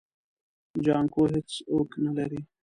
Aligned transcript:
جانکو 0.85 1.21
هيڅوک 1.31 1.89
نه 2.03 2.11
لري. 2.17 2.41